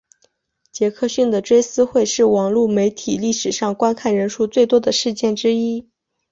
[0.71, 5.91] 杰克逊的追思会是网路媒体历史上观看人数最多的事件之一。